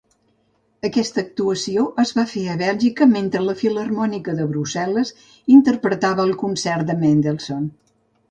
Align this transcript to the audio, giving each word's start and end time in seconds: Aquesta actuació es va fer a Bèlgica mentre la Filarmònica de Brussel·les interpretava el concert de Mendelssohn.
Aquesta 0.87 1.19
actuació 1.23 1.83
es 2.03 2.13
va 2.19 2.23
fer 2.31 2.45
a 2.53 2.55
Bèlgica 2.61 3.07
mentre 3.11 3.43
la 3.49 3.55
Filarmònica 3.61 4.35
de 4.39 4.47
Brussel·les 4.53 5.13
interpretava 5.59 6.27
el 6.29 6.35
concert 6.45 6.89
de 6.91 6.97
Mendelssohn. 7.05 7.69